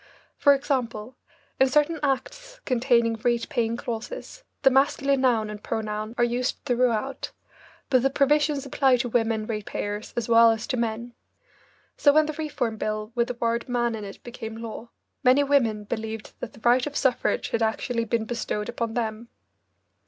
For 0.35 0.55
example, 0.55 1.15
in 1.59 1.69
certain 1.69 1.99
acts 2.01 2.59
containing 2.65 3.17
rate 3.23 3.47
paying 3.49 3.77
clauses, 3.77 4.41
the 4.63 4.71
masculine 4.71 5.21
noun 5.21 5.47
and 5.51 5.61
pronoun 5.63 6.15
are 6.17 6.23
used 6.23 6.55
throughout, 6.65 7.29
but 7.91 8.01
the 8.01 8.09
provisions 8.09 8.65
apply 8.65 8.97
to 8.97 9.09
women 9.09 9.45
rate 9.45 9.67
payers 9.67 10.11
as 10.17 10.27
well 10.27 10.49
as 10.49 10.65
to 10.65 10.75
men. 10.77 11.13
So 11.97 12.13
when 12.13 12.25
the 12.25 12.33
Reform 12.33 12.77
Bill 12.77 13.11
with 13.13 13.27
the 13.27 13.35
word 13.35 13.69
"man" 13.69 13.93
in 13.93 14.03
it 14.03 14.23
became 14.23 14.55
law, 14.57 14.89
many 15.23 15.43
women 15.43 15.83
believed 15.83 16.33
that 16.39 16.53
the 16.53 16.61
right 16.61 16.87
of 16.87 16.97
suffrage 16.97 17.49
had 17.49 17.61
actually 17.61 18.05
been 18.05 18.25
bestowed 18.25 18.69
upon 18.69 18.95
them. 18.95 19.29